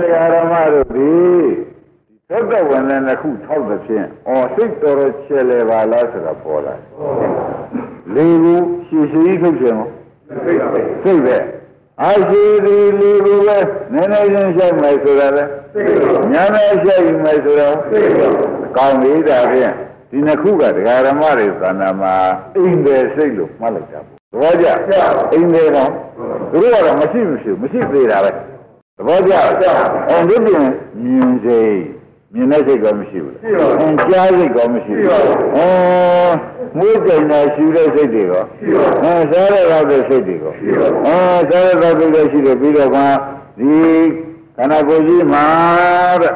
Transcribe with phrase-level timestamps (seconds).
[0.00, 1.12] တရားဓမ္မတို့ဒီ
[2.28, 6.74] သက်သက်ဝင်တဲ့နှစ်ခုထောက်တဲ့ဖြင့်အော်စိတ်တော်တော်ချဲလေပါလားဆိုတာပေါ်လာ
[8.14, 9.88] လေဘူးရှည်ရှည်ထုတ်ခြင်းရော
[11.04, 11.36] စိတ်ပဲ
[12.02, 13.58] အာရှိဒီလေဘူးပဲ
[13.92, 15.44] နည်းနည်းချင်းရှိုက်မယ်ဆိုတာလေ
[16.32, 17.76] ညာနဲ့ရှိုက်မယ်ဆိုတော့
[18.76, 19.74] ကောင်းပြီဒါဖြင့်
[20.10, 22.14] ဒီနှစ်ခုကတရားဓမ္မတွေသဏ္ဍာန်မှာ
[22.56, 24.66] အိမ်တယ်စိတ်လို့မှတ်လိုက်တာပေါ့သဘောကျ
[25.32, 25.90] အိမ်တယ်တော့
[26.50, 28.30] သူတို့ကတော့မရှိမရှိမရှိသေးတာပဲ
[28.96, 29.32] သဘောကျ
[30.10, 30.66] အဲဒီပြင်
[31.02, 31.76] မြင်စိတ်
[32.32, 35.08] မြင်တဲ့စိတ်ကမရှိဘူးလားအင်းကြားစိတ်ကမရှိဘူး
[35.56, 35.68] အဲ
[36.76, 38.44] မွေးကြိမ်နဲ့ရှူတဲ့စိတ်တွေရော
[39.02, 40.52] အဲစားရတော့တဲ့စိတ်တွေရော
[41.06, 41.18] အဲ
[41.50, 42.98] စားရတော့တဲ့ရှိတယ်ပြီးတော့က
[43.58, 43.72] ဒီ
[44.56, 45.46] ခန္ဓာကိုယ်ကြီးမှာ
[46.22, 46.34] တဲ့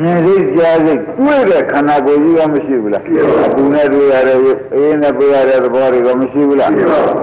[0.00, 3.04] မြင်စိတ်ကြားစိတ်တွေ့တဲ့ခန္ဓာကိုယ်ကြီးကမရှိဘူးလား
[3.56, 4.38] သူနဲ့တွေ့ရတဲ့
[4.74, 6.70] အေးနဲ့တွေ့ရတဲ့သဘောတွေကမရှိဘူးလား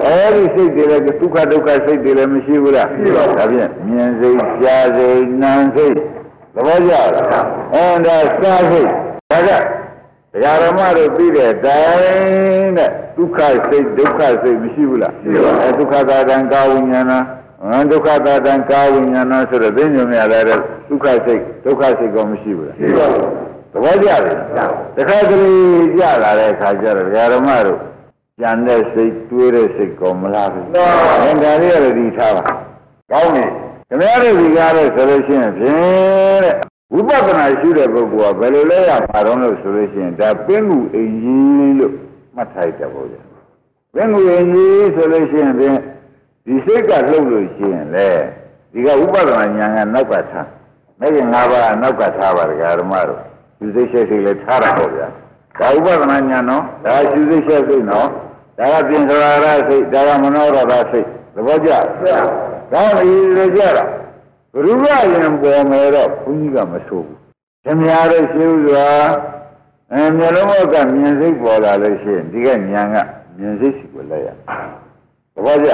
[0.05, 2.87] အဲဒီစိတ်တွေလည်းဒုက္ခဒုက္ခစိတ်တွေလည်းမရှိဘူးလား
[3.37, 5.93] ဒါဖြင့်မြင်စိတ်ကြားစိတ်နာမ်စိတ်
[6.55, 7.07] သဘောကျလား
[7.73, 8.89] အဲဒါစားစိတ်
[9.31, 13.39] ဒါကတရားဓမ္မတို့ပြီးတဲ့တိုင်းတဲ့ဒုက္ခ
[13.69, 15.13] စိတ်ဒုက္ခစိတ်မရှိဘူးလား
[15.61, 17.13] အဲဒုက္ခသာတံကာဝိညာဏ
[17.63, 20.43] အဲဒုက္ခသာတံကာဝိညာဏဆိုတော့သိညုံရတဲ့
[20.89, 23.29] ဒုက္ခစိတ်ဒုက္ခစိတ်ကောမရှိဘူးလားရှိပါဘူး
[23.71, 24.35] သဘောကျတယ်
[24.95, 25.53] တခါတလေ
[25.95, 27.79] ကြလာတဲ့အခါကျတော့တရားဓမ္မတို့
[28.39, 32.43] ကြံတဲ့စိတ်တွေးတဲ့စိတ်ကောမလားဘူးအဲဒါလေးရဒီထားပါ
[33.11, 33.43] ကောင်းပြီ
[33.89, 36.55] ခင်ဗျားတို့ဒီကားလို့ဆိုလို့ရှိရင်ဖြင့်တဲ့
[36.93, 41.93] ဝိပဿနာရှုတဲ့ပုဂ္ဂိုလ်ကဘယ်လိုလဲရမှာတော့လို့ဆိုလို့ရှိရင်ဒါပင်ကူအိမ်ကြီးလို့
[42.35, 43.21] မှတ်ထားတယ်ပေါ့ဗျာ
[43.93, 45.77] ပင်ကူအိမ်ကြီးဆိုလို့ရှိရင်ဖြင့်
[46.45, 48.09] ဒီစိတ်ကလှုပ်လို့ရှိရင်လေ
[48.71, 50.47] ဒီကဝိပဿနာဉာဏ်ကနောက်ကထား
[50.99, 53.21] မဲ့ရင်၅ပါးနောက်ကထားပါဒကာဓမ္မတို့
[53.59, 55.07] ဒီစိတ်ရှိစိတ်လည်းထားတာပေါ့ဗျာ
[55.59, 58.07] ဒါဥပဒနာဉာဏ်နော်ဒါရှုစိတ်ရှိစိတ်နော်
[58.57, 61.71] ဒါကပြင်စရာရစိတ်ဒါကမနောရတာစိတ်သဘောကျ
[62.71, 63.83] ဒါမှဒီလိုကြတာ
[64.53, 67.19] ဘုရားရင်ပေါ်မယ်တော့ဘုန်းကြီးကမဆိုးဘူး
[67.63, 68.87] ခင်ဗျားတို့ရှင်းဥစွာ
[69.91, 72.59] အဲမျိုးလုံးကမြင်စိတ်ပေါ်လာလို့ရှိရင်ဒီကဉာဏ်
[72.93, 72.97] က
[73.37, 74.37] မြင်စိတ်ရှိကိုလဲရသ
[75.43, 75.69] ဘောကျ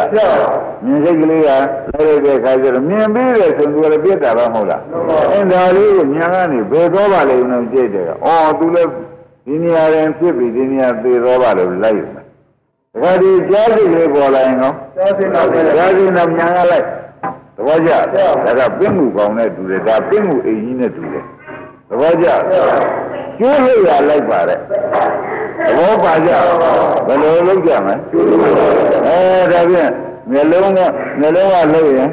[0.86, 4.81] မြင်စိတ်ကလေးကလဲရတဲ့ခါကျတော့မြင်ပြီးတယ်ဆိုရင်သူလည်းပြတ်တာပဲမဟုတ်လား
[5.31, 8.90] အဲဒါလေးကိုဉာဏ်ကနေဘယ်တော့ပါလဲဦးလို့ကြည့်တယ်အော်သူလည်း
[9.46, 12.25] ဒီနေရာရင်ဖြစ်ပြီးဒီနေရာသေတော့ပါလို့လိုက်ယူမယ်
[13.02, 16.86] ဒါကြဒီကြားစိတ်လေးပေါ်လာရင်နော်ကြားစိတ်တော့ကြားစိတ်တော့ဉာဏ်ကလိုက်
[17.56, 21.24] သဘောကျဒါကပင့်မှုကောင်းတဲ့တူတယ်ဒါပင့်မှုအိမ်ကြီးနဲ့တူတယ်
[21.90, 22.28] သဘောကျ
[23.40, 24.59] ကျိုးလို့ရလိုက်ပါတဲ့
[25.58, 26.32] သဘောပါကြ
[27.08, 27.96] ဘယ်လိုလုပ်ကြမလဲ
[29.06, 29.20] အဲ
[29.52, 29.92] ဒါဖြင့်
[30.32, 30.80] မျက်လုံးက
[31.20, 32.10] မျက်လုံးကလှုပ်ရင်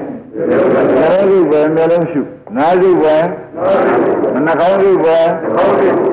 [0.96, 2.20] မျက်လုံးစုပဲမျက်လုံးရှု
[2.56, 3.16] နားစုပဲ
[4.44, 5.16] နှာခေါင်းစုပဲ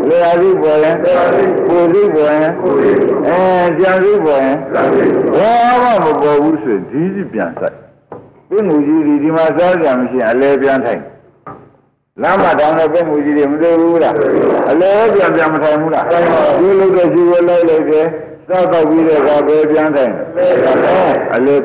[0.07, 0.73] လေယာစုပဲ
[1.67, 2.25] ကိုယ်စုပဲ
[3.27, 3.41] အဲ
[3.79, 4.37] ကြံစုပဲ
[5.35, 5.51] ဘာ
[5.81, 7.75] မှမပေါ်ဘူးဆိုရင်ဒီကြီးပြန်ဆိုင်
[8.49, 11.01] ပြင်းမှုကြီးဒီဒီမှာစားကြမရှိရင်အလဲပြန်ထိုင်
[12.21, 14.15] လမ်းမတောင်းတဲ့ပြင်းမှုကြီးတွေမသိဘူးလား
[14.71, 16.05] အလဲပြန်ပြန်မထိုင်ဘူးလား
[16.59, 18.05] ဒီလိုတဲ့ရှိဝဲလိုက်လိုက်တယ်
[18.47, 20.13] စားတော့ပြီးတဲ့အခါပဲပြန်ထိုင်
[21.35, 21.55] အလဲ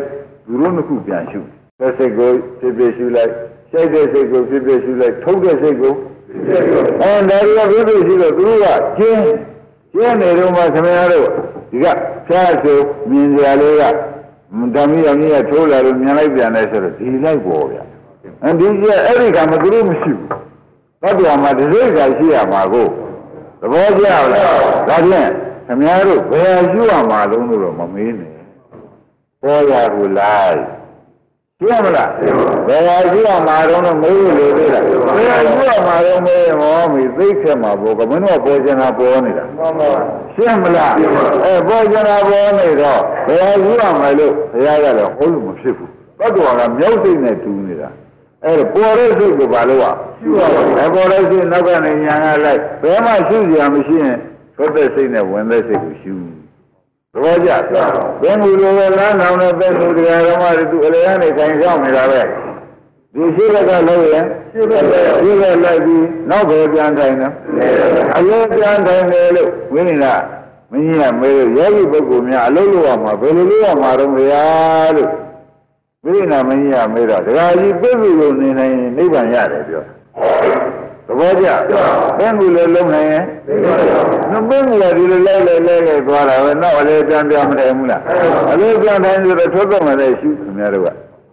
[0.46, 1.40] သူတို့နှစ်ခုပြန်ရှု
[1.78, 3.30] သက်စိတ်ကိုဖြစ်ဖြစ်ရှုလိုက်
[3.70, 5.94] ရှိုက်တဲ့စိတ်ကိုဖြစ်ဖြစ်ရှုလိုက်ထုတ်တဲ့စိတ်ကို
[7.02, 8.66] အဲဒါရီကဖြစ်ဖြစ်ရှုတော့သူတို့က
[8.98, 9.22] ကျင်း
[9.94, 11.28] ကျင်းနေတော့မှခင်ဗျားတို့
[11.70, 11.86] ဒီက
[12.26, 12.78] ဖျားဆို
[13.10, 13.82] မြင်ကြလေးက
[14.74, 17.82] ဓမ္မရမြင်ရထိုးလာလို့မြင်လိုက်ပြန်လဲဆိုတော့ဒီလိုက်ပေါ်ဗျာ
[18.44, 20.28] အဲဒီကျအဲ့ဒီကမှသူတို့မရှိဘူး
[21.02, 22.86] ဘတ်တော်မှာဒီစိတ်ကရှိရမှာကို
[23.60, 25.30] သဘောကျလားဒါဖြင့်
[25.66, 28.32] ခင်ဗျားတို့ဘယ်ရှိရမှာလုံးလို့တော့မမေးနဲ့
[29.42, 30.62] ပေါ်ရကိုလိုက်
[31.58, 32.10] ရှင်းမလား
[32.66, 39.88] ဘယ်ဟာရှိရမှာတော့မေးလို့လေသေးလားဘယ်ဟာရှိရမှာတော့မေးမောမီသိခက်မှာပေါ့ကမင်းတို့ပေါ်ချင်တာပေါ်နေတာမှန်ပါ
[40.34, 40.92] ရှင်းမလား
[41.44, 47.88] အဲပေါ်ချင်တာပေါ်နေတော့ဘယ်ဟာရှိရမှာလို့ဘုရားကလည်းဟောလို့မဖြစ်ဘူးဘတ်တော်ကမြောက်စိတ်နဲ့တူနေတာ
[48.44, 54.18] အဲ့ဒါပေါ်တဲ့စိတ်ကိုဘာလို့อ่ะရှုရပါဘူးအဲပေါ်တဲ့စိတ်နောက်ကနေညာကလိုက်ဘယ်မှရှုစရာမရှိရင်
[54.56, 56.14] သွတ်တဲ့စိတ်နဲ့ဝင်တဲ့စိတ်ကိုရှု
[57.12, 57.50] သဘောကျ
[58.22, 62.20] ဘယ်မူလိုပဲလမ်းအောင်တဲ့ဘယ်မူတရားဓမ္မတွေသူအလယ်ကနေခိုင်ဆောင်နေတာပဲ
[63.14, 64.82] ဒီရှိဘက်ကလို့ရင်ရှိဘက်
[65.20, 67.32] ရှိဘက်လိုက်ပြီးနောက်ပဲပြန်ထိုင်တယ်
[68.16, 74.32] အရင်ပြန်ထိုင်တယ်လို့ဝိညာဉ်ကမင်းကြီးကမေးလို့ယောဂီပုဂ္ဂိုလ်များအလုပ်လုပ်ရမှာဘယ်လိုလုပ်ရမှာတော့မရ
[74.96, 75.08] လို့
[76.04, 79.82] ဝိညာဉ်မင်းကြီးကမေးတော့ဒကာကြီးပြည့်စုံလို့နေနိုင်ရင်နိဗ္ဗာန်ရတယ်ပြော
[81.06, 81.46] သဘောကျ
[82.18, 83.24] ပင်ကူလည်းလုံးနိုင်ရင်
[84.30, 88.02] နှပင်ကူလည်းဒီလိုလဲလဲလဲလဲသွားတာပဲနောက်အလေးပြန်ပြန်မထိုင်ဘူးလား
[88.52, 90.88] အလေးပြန်ထိုင်ဆိုတော့ထွက်တော့မှလည်းရှုခင်ဗျားတို့က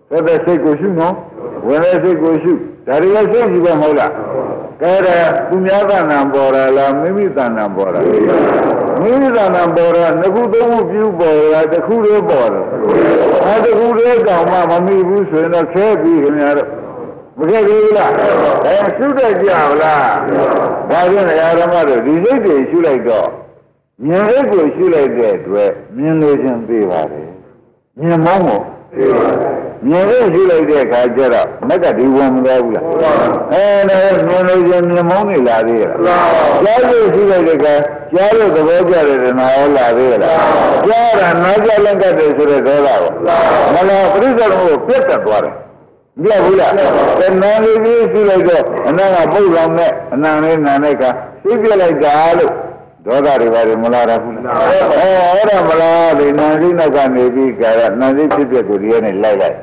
[0.10, 1.16] သက်သက်စိတ်ကိုရှုနော်
[1.68, 2.54] ဝင်တဲ့စိတ်ကိုရှု
[2.88, 4.12] ဒါတွေကစိတ်ကြီးပဲမဟုတ်လား
[4.82, 8.00] ကဲတဲ့သူများကဏ္ဍပေါ်တာလားမိမိကဏ္ဍပေါ်တာ
[9.02, 12.66] မိမိကဏ္ဍပေါ်တာနှစ်ခုသုံးခုပြုပေါ်တာတစ်ခုလေးပေါ်တယ်
[13.52, 16.70] အဲတစ်ခုလေးကောင်မှမမိဘူးဆိုရင်တော့ခဲပြီးခင်ဗျားတို့
[17.38, 18.12] မမခဲ့ဘူးလား
[18.66, 20.16] အဲရှုတတ်ကြဗလား
[20.90, 21.28] ဒါဖြင့်
[21.60, 23.30] ဓမ္မတို့ဒီစိတ်တွေရှုလိုက်တော့
[24.06, 27.30] မြင်စိတ်ကိုရှုလိုက်တဲ့အတွက်မြင်လို့ချင်းသိပါတယ်
[28.00, 28.62] မြင်မောင်းကို
[28.96, 32.86] သိပါတယ် မြင်လို့ရှုလိုက်တဲ့အခါကျတော့မက်ကဒီဝင်မသွားဘူးလား
[33.54, 36.28] အဲဒါမြင်လို့ချင်းမြင်မောင်းနေလာသေးရဲ့လား
[36.64, 37.76] ကြားလို့ရှုလိုက်တဲ့အခါ
[38.14, 40.38] ကြားလို့သဘောကျတယ်တနာရောလာသေးရဲ့လား
[40.88, 43.12] ကြားတာနားကြလက်ကတ်တယ်ဆိုတဲ့ဒေါသကို
[43.74, 45.56] မလားပြိဿတော်ကိုပြတ်တက်သွားတယ်
[46.22, 46.80] မပြဘူးလားတ
[47.42, 51.04] ဏှာလေးကြီးရှိလိုက်တော့အနန္တပုတ်လောင်နဲ့အနန္တလေးနာနဲ့က
[51.44, 52.54] သိပြလိုက်တာလို့
[53.06, 54.78] ဒေါသတွေပါတယ်မလားဘူးလားအဲ
[55.36, 59.58] အဲ့ဒါမလားဒီနာသိနောက်ကနေပြီးကြရနာသိဖြစ်ဖြစ်ကိုဒီကနေလိုက်လိုက်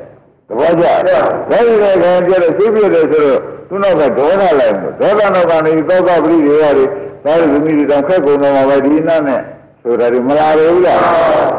[0.49, 1.19] သဘောကျဒါ
[1.49, 6.87] ဒီကကံပြတော့သိပြတယ်ဆိုတော့သူနောက်ကဒေါသလိုက်လို့ဒေါသနောက်ကနေသောကပရိတွေရတယ်
[7.25, 9.41] ဒါရီသမီးတွေတောင်ခက်ကုန်တော့မှာပဲဒီနာနဲ့
[9.83, 11.01] ဆိုတာဒီမလားဘူးလား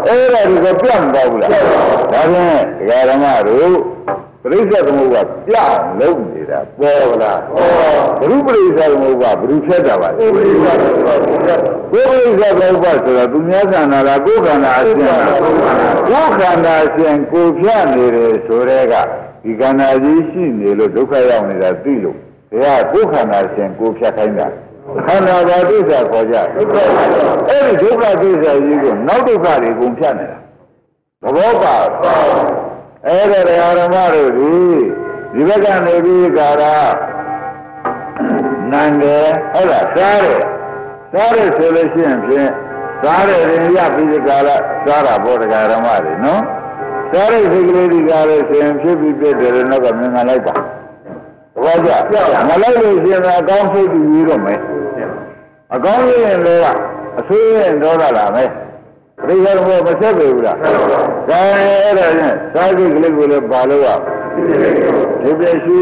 [0.07, 1.61] အဲ့ဒါဒီကပြတ်မသွားဘူးလားဒါ
[2.13, 3.73] ဖြင့်ဒကာဓမ္မတို့
[4.43, 7.41] ပရိစ္ဆေသမုပ္ပါပြောင်းလုံးနေတာပေါ်လား
[8.21, 10.81] ဘုရုပရိစ္ဆေသမုပ္ပါဘုရုဖြတ်တာပါလေဘုရုပရိ
[12.31, 15.25] စ္ဆေသမုပ္ပါဆိုတာသူများခန္ဓာလားကိုယ်ခန္ဓာအရှင်လား
[16.09, 18.95] ကိုယ်ခန္ဓာအရှင်ကိုဖြတ်နေတယ်ဆိုတဲ့က
[19.43, 22.17] ဒီခန္ဓာကြီးရှိနေလို့ဒုက္ခရောက်နေတာသိလို့
[22.63, 24.47] ဒါကကိုယ်ခန္ဓာအရှင်ကိုဖြတ်ခိုင်းတာ
[25.07, 26.37] ခန္ဓာဘာဒုက္ခခေါ်ကြ
[27.49, 30.39] အဲ့ဒီဒုက္ခဒုက္ခကြီးကိုနောက်ဒုက္ခတွေကုန်ဖြတ်နေတာ
[31.23, 31.77] သဘောပါ
[33.07, 34.53] အဲ့ဒါတရားဓမ္မတို့ဒီ
[35.35, 36.65] ဒီဘက်ကနေပြီးကာရ
[38.73, 40.41] နန္တယ်ဟုတ်လားစားတယ်
[41.13, 42.51] စားတယ်ဆိုလို့ရှိရင်ဖြင့်
[43.03, 44.49] စားတယ်ရင်ရပြီးကာလ
[44.87, 46.43] စားတာဘောတရားဓမ္မတွေနော်
[47.13, 50.55] စားတဲ့စိတ်ကလေးဒီကားလို့ဆိုရင်ဖြစ်ပြီးပြည့်တယ်နောက်ကမြင်မှလိုက်ပါ
[51.65, 51.91] ဘောကြ
[52.49, 54.61] မလိုက်လို့ရှိရင်အကောင်းစိတ်ပြီးတော့မယ်
[55.75, 56.63] အကောင်းရင်လည်း
[57.19, 58.70] အဆိုးရင်ဒေါသလာမယ်ပ
[59.29, 60.57] ရိယာဘောမဆက်ပေဘူးလား
[61.31, 63.89] ဒါအဲ့ဒါနဲ့သာဂိကလေးကိုလည်းပါလို့ရ
[65.23, 65.81] ဒီပြရှိ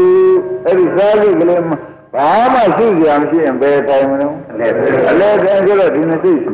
[0.65, 1.61] အဲ့ဒီသာဂိကလေး
[2.15, 4.67] ဘာမှရှိကြမရှိရင်ဘယ်တိုင်မလို့အလဲ
[5.11, 6.53] အလဲတိုင်းဆိုတော့ဒီနှစ်စိတ်ရှိ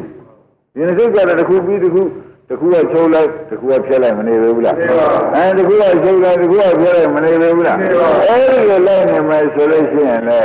[0.76, 2.04] ဒီနှစ်စိတ်ကလည်းတစ်ခုပြီးတစ်ခု
[2.50, 7.78] တစ်ခုကချုပ်လိုက်တစ်ခုကဖြတ်လိုက်မနေဘူးလားအဲတစ်ခုကချုပ်လိုက်တစ်ခုကဖြတ်လိုက်မနေဘူးလား
[8.30, 10.42] အဲဒီလိုလိုက်နေမယ်ဆိုလို့ရှိရင်လေ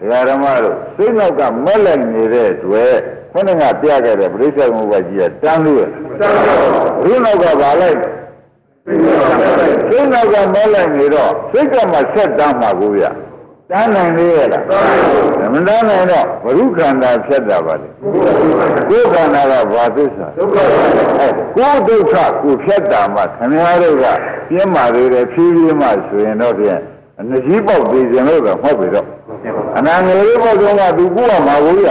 [0.00, 2.94] ဒကာဓမ္မတို့စိတ်နောက်ကမက်လိုက်နေတဲ့တွေ့
[3.34, 5.82] ခொနကပြခဲ့တဲ့ပြိဿမုပ္ပါကြီးကတန်းလို့ရ
[6.20, 6.60] တန်းလို့
[7.04, 7.98] ဘုနောက်ကဘာလိုက်
[9.88, 13.02] စိတ်နောက်ကမက်လိုက်နေတော့စိတ်ကမှဆက်တန်းမှာကိုရ
[13.70, 14.64] တန်းနိုင်လေရလား
[15.54, 17.88] မတန်းနိုင်တော့ဘုရုခန္ဓာဖြတ်တာပါလေ
[18.88, 20.56] ကိုယ်ခန္ဓာကဘာသစ္စာဒုက္ခ
[21.56, 24.06] ကိုယ်ဒုက္ခကိုဖြတ်တာမှခင်ဗျားတို့က
[24.48, 26.80] ပြင်းမာသေးတယ်ဖြည်းဖြည်းမှဆိုရင်တော့ဖြင့်
[27.18, 29.06] အနကြီးပေါက်သေးခြင်းလို့တော့ဟုတ်ပြီတော့
[29.78, 31.88] အနာငယ်လေးပေါက်တော့ကသူကိုယ်ကမှာဘူးရ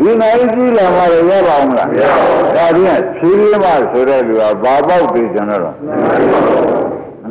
[0.00, 5.62] ဒီနိုင်ကြီးလာမှရပါအောင်လားဒါဖြင့်ဖြည်းဖြည်းမှဆိုတဲ့လူကဘာပေါက်သေးခြင်းတော့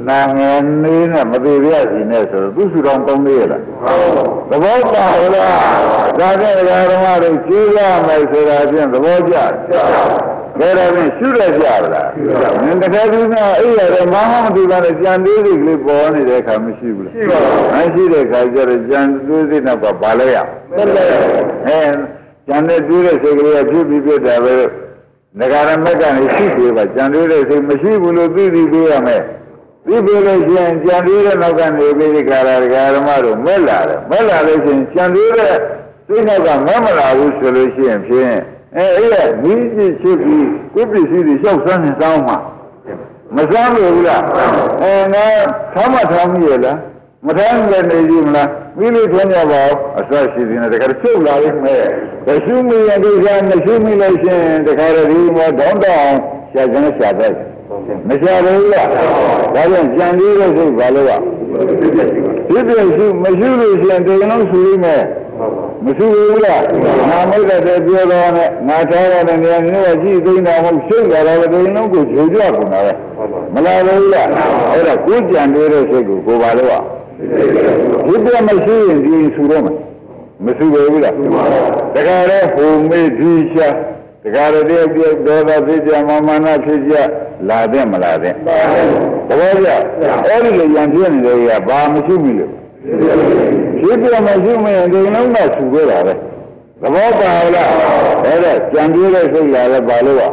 [0.08, 3.62] နာငယ်နေနဲ့မသေးရစီနဲ့ဆိုတော့သူစုတော်ကောင်းသေးရလား
[4.50, 5.06] သဘောပါ
[5.36, 7.78] လားဒါနဲ့ဓမ္မတို့ကျေးရ
[8.08, 9.36] မယ်ဆိုတာဖြင့်သဘောကျ
[10.60, 12.08] ဘယ်တော့မှရှုရကြပါလား။
[12.66, 20.38] ငတကယ်သူကအဲ့ရတယ်မမမတူတာနဲ့ကြံသေးစိတ်ကလေးပေါ်နေတဲ့အခါမရှိဘူးလား။ရှိပါဘူး။မရှိတဲ့အခါကျတော့ကြံသေးစိတ်နောက်ကဘာလဲရ။
[20.76, 21.06] သက်လဲ။
[21.68, 21.82] အဲ
[22.48, 24.56] ကြံတဲ့တွေးတဲ့စိတ်ကလေးကဖြစ်ပြီးပြတာပဲ။
[25.40, 29.22] ငကာရမက်ကနေရှိသေးပါကြံသေးတဲ့စိတ်မရှိဘူးလို့သိသိပေးရမယ်။
[29.88, 35.56] ဒီပြလို့ရှိရင်ကြံသေးတဲ့နောက်ကနေပြီးဒီကာရဒကာရမတို့မက်လာတယ်။မက်လာလို့ရှိရင်ကြံသေးတဲ့
[36.08, 38.36] စိတ်နောက်ကမက်မလာဘူးဆိုလို့ရှိရင်ဖြင့်
[38.78, 42.38] အဲအဲ့ရမိจิตဖြစ်ပြီးကိုယ်ပစ္စည်းတွေလျှောက်ဆန်းနေတောင်းမှာ
[43.36, 44.24] မဆန်းဘူးလား
[44.82, 45.26] အဲငါ
[45.74, 46.78] ထောင်းမထောင်းမိရလား
[47.26, 48.50] မထောင်းလည်းနေကြည့်မလား
[48.80, 51.84] မိလို့ထွန်းကြပါဦးအစရှိသေးတယ်တခါချုပ်လာလိမ့်မယ်
[52.26, 56.16] တရှိမိရင်ဒီကမရှိမိလို့ရှိရင်တခါတည်းမောတောင်းတောင်း
[56.52, 57.34] ရှာကျန်းရှာတဲ့
[58.08, 59.04] မရှာဘူးလားဒါ
[59.54, 61.12] ကြောင့်ကြံသေးတဲ့စိတ်ဘာလို့က
[61.80, 62.10] ဒီပြည့်
[62.96, 65.04] ရှိမရှိလို့ရှိရင်တကယ်လို့ဆိုရမယ်
[65.86, 66.64] မရှိဘူးလား
[67.10, 72.94] ငါမိတ်တဲ့ပြောတော့နဲ့ငါထားရတဲ့နေရာမျိုးကကြည့်သိနေတာမဟုတ်ရှုပ်လာတော့ဒီလုံးကိုဂျိုကြကုန်တာပဲ
[73.54, 74.28] မလားဘူးလား
[74.72, 76.82] အဲ့ဒါကိုကြံနေတဲ့စိတ်ကိုကိုပါလို့
[78.08, 79.76] ဒီပြမရှိရင်ဒီဆူတော့မယ်
[80.46, 81.14] မရှိဘူးလား
[81.96, 83.68] တခါလဲဟိုမေးဒီရှာ
[84.24, 86.94] တခါတည်းတည်းပြောဒေါသဖြစ်ကြမမနာဖြစ်ကြ
[87.50, 88.34] လာတဲ့မလာတဲ့
[89.28, 89.70] သဘောကျ
[90.28, 92.52] အဲ့ဒီလိုရံပြနေတယ်ကဘာမရှိဘူးလို့
[93.82, 96.14] ဖြစ်ပြမရှိမရင်ဒီလုံးကဆူခဲ့တာပဲ
[96.82, 97.72] သဘောပါလား
[98.24, 100.28] အဲ့ဒါကြံပြတဲ့စိတ်လာလဲပါလို့ပါ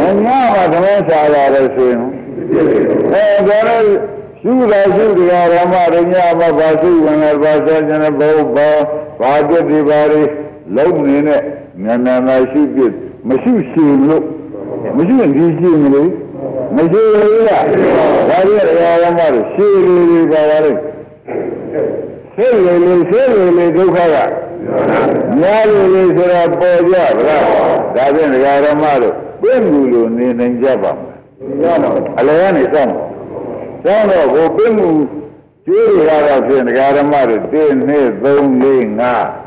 [0.00, 2.00] အညာမှာသဘောစာရတယ်ဆိုရင်
[3.12, 3.98] အဲဒါလည်း
[4.40, 8.68] ရှုတာရှုတရားဓမ္မရညမှာဘာရှုဝင်လဲဘာဆက်ကျင်ဘောဘာ
[9.20, 10.22] ဘာတတိပါရီ
[10.76, 11.42] လုံးနေနဲ့
[11.84, 12.80] နာနာနာရှုပြ
[13.28, 14.24] မရှိရှင်လို့
[14.96, 16.10] မရှိရင်ဒီရှင်မလို့
[16.76, 17.64] မရှိဘူးလား
[18.28, 20.72] ဒါရီတရားဓမ္မတွေရှင်းလေးပါပါလေ
[22.36, 24.16] စိတ်လေလေစိတ်လေလေဒုက္ခက
[25.40, 27.44] များလေလေဆိုတာပေါ်ကြဗလား
[27.96, 30.96] ဒါဖြင့်ဒကာရမတို့ပြင့်မှုလို့နေနိုင်ကြပါမ
[31.62, 31.78] လား
[32.18, 32.92] အလယ်ကနေစောင့်
[33.84, 34.88] စောင့်တော့ကိုပြင့်မှု
[35.66, 37.44] ကျွေးရတာဖြင့်ဒကာရမတို့1
[37.90, 37.92] 2
[38.24, 38.26] 3
[38.62, 39.42] 4 5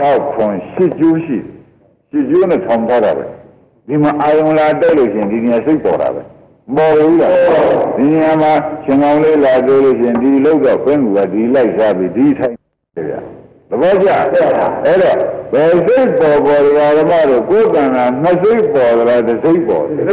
[0.00, 1.38] 6ခွန်8ကျိုးရှိ
[1.86, 3.24] 8ကျိုးနဲ့ထောင်ထားတာပဲ
[3.86, 6.22] ဒီမှာအာယုံလာတက်လို့ရှင်ဒီနေရာစိတ်ပေါ်တာပဲ
[6.76, 7.34] ပေါ်ဘူးလား
[7.96, 8.52] ဒီနေရာမှာ
[8.84, 12.54] ရှင်ကောင်းလေးလာတွေ့လို့ရှင်ဒီလောက်တော့ခွင့်ကူကဒီလိုက်စားပြီးဒီထိုင်
[12.94, 13.20] တယ်ဗျာ
[13.70, 14.08] သဘောကျ
[14.84, 15.16] အဲ့တော့
[15.52, 20.04] ဘယ်စိတ်ပေါ်ပေါ်ဓမ္မတို့ကိုယ်ကံကနှစ်စိတ်ပေါ်ကြလားတစ်စိတ်ပေါ်တယ်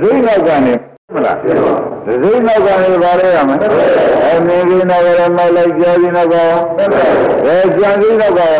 [0.00, 0.74] စိတ်နောက်ကနေ
[1.14, 3.58] မလားစိတ်နောက်ကနေပါလဲရမယ်
[4.24, 6.52] အမင်းကြီးနောက်ကလည်းမိုက်လိုက်ကြားကြီးနောက်ကရော
[7.46, 8.54] အဲကြံကြီးနောက်ကရော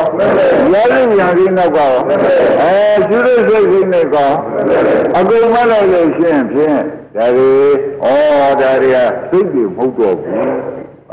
[0.72, 1.92] ရားကြီးကြံကြီးနောက်ကရော
[2.62, 2.74] အဲ
[3.08, 4.30] ကျူးရစိတ်ကြီးနဲ့ကော
[5.16, 6.80] အကုန်မလိုက်လို့ရှင်းဖြင့်
[7.14, 7.52] ဒါတွေ
[8.02, 8.06] ဩ
[8.60, 8.98] ဒါတွေက
[9.30, 10.52] စိတ်တွေမဟုတ်တော့ဘူး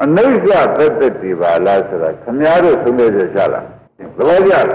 [0.03, 3.61] အနိစ္စသက်သက်တွေပါလားဆိုတာခမည်းတော်ဆုံးဖြတ်ချက်ချလာ
[4.17, 4.65] သဘောကျလား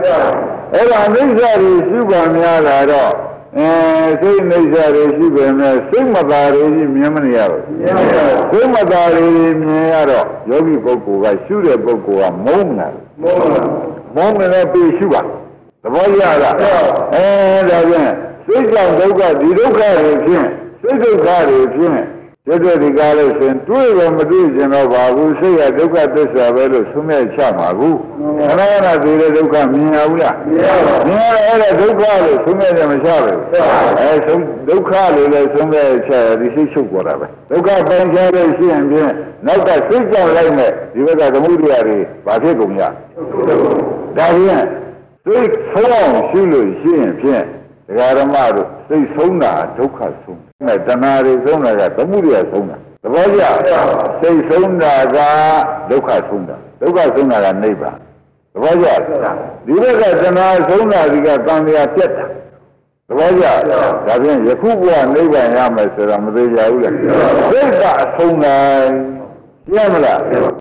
[0.72, 3.12] အဲ့ဒါအနိစ္စတွေရှိပါများလာတော့
[3.56, 3.68] အဲ
[4.20, 7.62] စိတ်နိစ္စတွေရှိပေမဲ့စိတ်မသာတွေကြီးမြင်မနေရဘူး
[8.50, 9.26] စိတ်မသာတွေ
[9.62, 13.42] မြင်ရတော့ယောဂီပုဂ္ဂိုလ်ကရှုတဲ့ပုဂ္ဂိုလ်ကမုန်းတယ်မုန်း
[14.14, 15.22] မုန်းတယ်ပြီးရှုပါ
[15.82, 16.54] သဘောကျလား
[17.14, 17.26] အဲ
[17.70, 18.12] ဒါဖြင့်
[18.46, 20.46] စိတ်ကြောင့်ဒုက္ခဒီဒုက္ခတွေဖြင့်
[20.82, 22.04] စိတ်ဒုက္ခတွေဖြင့်
[22.48, 27.98] တကယ်ဒီကားလို့ရှင်တွေးတော့မတွေးကျင်တော့ပါဘူးစိတ်ကဒုက္ခသစ္စာပဲလို့သုံးမဲ့ချမှာဘူး
[28.38, 30.68] ခဏခဏသိတဲ့ဒုက္ခမြင်ရဘူးလားမြင်ရ
[31.06, 33.32] မြင်ရအဲ့ဒါဒုက္ခလို့သုံးမဲ့တယ်မချပဲ
[34.00, 39.12] အဲဆုံးဒုက္ခလို့လည်းသုံးမဲ့ချရဒီစိတ်ချုပ်ပေါ်တာပဲဒုက္ခပိုင်းခြားလို့ရှိရင်ဖြင့်
[39.46, 44.64] နောက်ကစိတ်ကြောင့်လိုက်မဲ့ဒီဘက်ကသမှုတရားတွေဘာဖြစ်ကုန်ကြဒါဖြင့်
[45.24, 47.44] စိတ်ဆုံးအောင်ရှိလို့ရှိရင်ဖြင့်
[47.90, 53.42] ဒကာရမတို့စိတ်ဆုံးတာဒုက္ခဆုံးမဲ့တဏှာတွေဆုံးတာကသမှုတွေဆုံးတာသဘောကျ
[54.20, 55.18] စိတ်ဆုံးတာက
[55.90, 57.96] ဒုက္ခဆုံးတာဒုက္ခဆုံးတာကနိဗ္ဗာန်
[58.52, 58.88] သဘောကျ
[59.66, 62.26] ဒီဘက်ကတဏှာဆုံးတာဒီကတန်မြာပြတ်တာ
[63.08, 66.90] သဘောကျဒါဖြင့်ယခုဘဝနိဗ္ဗာန်ရမယ်ဆိုတာမသေးကြဘူးလေ
[67.50, 68.92] စိတ်ကအဆုံးတိုင်း
[69.72, 70.20] ရှင်းမလား